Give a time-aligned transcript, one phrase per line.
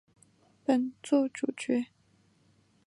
[0.65, 1.85] 本作主角。